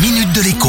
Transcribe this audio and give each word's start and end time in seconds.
minute 0.00 0.32
de 0.32 0.42
l'écho. 0.42 0.68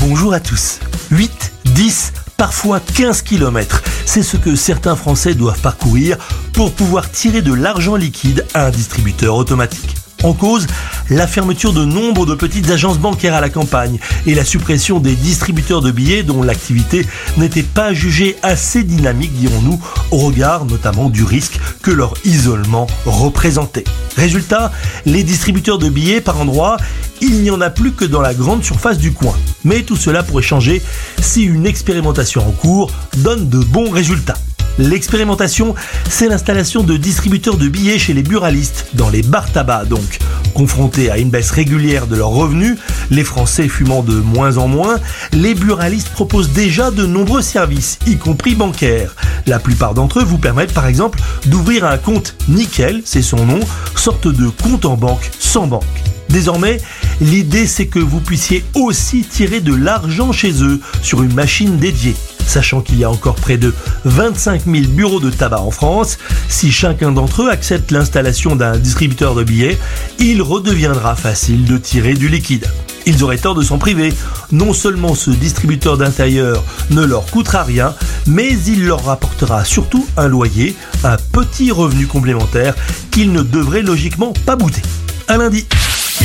Bonjour 0.00 0.34
à 0.34 0.40
tous. 0.40 0.80
8, 1.10 1.52
10, 1.64 2.12
parfois 2.36 2.80
15 2.80 3.22
km, 3.22 3.82
c'est 4.04 4.22
ce 4.22 4.36
que 4.36 4.56
certains 4.56 4.94
Français 4.94 5.34
doivent 5.34 5.60
parcourir 5.60 6.18
pour 6.52 6.72
pouvoir 6.72 7.10
tirer 7.10 7.40
de 7.40 7.54
l'argent 7.54 7.96
liquide 7.96 8.44
à 8.52 8.66
un 8.66 8.70
distributeur 8.70 9.36
automatique. 9.36 9.94
En 10.22 10.32
cause, 10.32 10.66
la 11.10 11.26
fermeture 11.26 11.74
de 11.74 11.84
nombre 11.84 12.24
de 12.24 12.34
petites 12.34 12.70
agences 12.70 12.98
bancaires 12.98 13.34
à 13.34 13.42
la 13.42 13.50
campagne 13.50 13.98
et 14.26 14.34
la 14.34 14.44
suppression 14.44 14.98
des 14.98 15.14
distributeurs 15.14 15.82
de 15.82 15.90
billets 15.90 16.22
dont 16.22 16.42
l'activité 16.42 17.06
n'était 17.36 17.62
pas 17.62 17.92
jugée 17.92 18.36
assez 18.42 18.84
dynamique, 18.84 19.34
dirons-nous, 19.34 19.78
au 20.10 20.16
regard 20.16 20.64
notamment 20.64 21.10
du 21.10 21.24
risque 21.24 21.60
que 21.84 21.90
leur 21.90 22.14
isolement 22.24 22.86
représentait. 23.04 23.84
Résultat, 24.16 24.72
les 25.04 25.22
distributeurs 25.22 25.78
de 25.78 25.90
billets 25.90 26.22
par 26.22 26.40
endroits, 26.40 26.78
il 27.20 27.42
n'y 27.42 27.50
en 27.50 27.60
a 27.60 27.68
plus 27.68 27.92
que 27.92 28.06
dans 28.06 28.22
la 28.22 28.32
grande 28.32 28.64
surface 28.64 28.96
du 28.96 29.12
coin. 29.12 29.34
Mais 29.64 29.82
tout 29.82 29.96
cela 29.96 30.22
pourrait 30.22 30.42
changer 30.42 30.82
si 31.20 31.42
une 31.42 31.66
expérimentation 31.66 32.46
en 32.48 32.52
cours 32.52 32.90
donne 33.18 33.50
de 33.50 33.58
bons 33.58 33.90
résultats. 33.90 34.38
L'expérimentation, 34.78 35.74
c'est 36.08 36.28
l'installation 36.28 36.82
de 36.82 36.96
distributeurs 36.96 37.56
de 37.56 37.68
billets 37.68 37.98
chez 37.98 38.12
les 38.12 38.22
buralistes, 38.22 38.86
dans 38.94 39.08
les 39.08 39.22
bars 39.22 39.52
tabac 39.52 39.84
donc. 39.84 40.18
Confrontés 40.52 41.10
à 41.10 41.18
une 41.18 41.30
baisse 41.30 41.50
régulière 41.50 42.06
de 42.06 42.16
leurs 42.16 42.30
revenus, 42.30 42.76
les 43.10 43.24
Français 43.24 43.68
fumant 43.68 44.02
de 44.02 44.14
moins 44.14 44.56
en 44.58 44.68
moins, 44.68 44.98
les 45.32 45.54
buralistes 45.54 46.10
proposent 46.10 46.50
déjà 46.50 46.90
de 46.90 47.06
nombreux 47.06 47.42
services, 47.42 47.98
y 48.06 48.16
compris 48.16 48.54
bancaires. 48.54 49.14
La 49.46 49.58
plupart 49.58 49.94
d'entre 49.94 50.20
eux 50.20 50.24
vous 50.24 50.38
permettent 50.38 50.72
par 50.72 50.86
exemple 50.86 51.20
d'ouvrir 51.46 51.84
un 51.84 51.98
compte 51.98 52.36
nickel, 52.48 53.02
c'est 53.04 53.22
son 53.22 53.44
nom, 53.46 53.60
sorte 53.94 54.28
de 54.28 54.48
compte 54.48 54.84
en 54.84 54.96
banque 54.96 55.30
sans 55.38 55.66
banque. 55.66 55.84
Désormais, 56.30 56.78
l'idée 57.20 57.66
c'est 57.66 57.86
que 57.86 57.98
vous 57.98 58.20
puissiez 58.20 58.64
aussi 58.74 59.22
tirer 59.22 59.60
de 59.60 59.74
l'argent 59.74 60.32
chez 60.32 60.62
eux 60.62 60.80
sur 61.02 61.22
une 61.22 61.34
machine 61.34 61.78
dédiée. 61.78 62.16
Sachant 62.46 62.80
qu'il 62.80 62.98
y 62.98 63.04
a 63.04 63.10
encore 63.10 63.36
près 63.36 63.56
de 63.56 63.74
25 64.04 64.64
000 64.66 64.86
bureaux 64.88 65.20
de 65.20 65.30
tabac 65.30 65.60
en 65.60 65.70
France, 65.70 66.18
si 66.48 66.70
chacun 66.72 67.12
d'entre 67.12 67.42
eux 67.42 67.50
accepte 67.50 67.90
l'installation 67.90 68.56
d'un 68.56 68.76
distributeur 68.76 69.34
de 69.34 69.44
billets, 69.44 69.78
il 70.18 70.42
redeviendra 70.42 71.16
facile 71.16 71.64
de 71.64 71.78
tirer 71.78 72.14
du 72.14 72.28
liquide. 72.28 72.66
Ils 73.06 73.22
auraient 73.22 73.38
tort 73.38 73.54
de 73.54 73.62
s'en 73.62 73.78
priver. 73.78 74.12
Non 74.52 74.72
seulement 74.72 75.14
ce 75.14 75.30
distributeur 75.30 75.96
d'intérieur 75.98 76.62
ne 76.90 77.02
leur 77.02 77.26
coûtera 77.26 77.62
rien, 77.62 77.94
mais 78.26 78.56
il 78.66 78.86
leur 78.86 79.04
rapportera 79.04 79.64
surtout 79.64 80.06
un 80.16 80.28
loyer, 80.28 80.76
un 81.02 81.16
petit 81.32 81.70
revenu 81.70 82.06
complémentaire 82.06 82.74
qu'ils 83.10 83.32
ne 83.32 83.42
devraient 83.42 83.82
logiquement 83.82 84.32
pas 84.46 84.56
bouter. 84.56 84.82
À 85.28 85.36
lundi. 85.36 85.66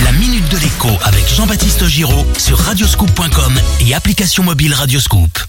La 0.04 0.12
minute 0.14 0.50
de 0.50 0.58
l'écho 0.58 0.90
avec 1.04 1.28
Jean-Baptiste 1.28 1.86
Giraud 1.86 2.26
sur 2.38 2.58
radioscoop.com 2.58 3.54
et 3.82 3.94
application 3.94 4.44
mobile 4.44 4.74
Radioscoop. 4.74 5.49